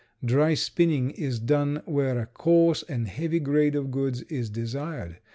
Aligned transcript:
Dry 0.25 0.55
spinning 0.55 1.11
is 1.11 1.39
done 1.39 1.83
where 1.85 2.17
a 2.17 2.25
coarse 2.25 2.81
and 2.81 3.07
heavy 3.07 3.39
grade 3.39 3.75
of 3.75 3.91
goods 3.91 4.23
is 4.23 4.49
desired. 4.49 5.19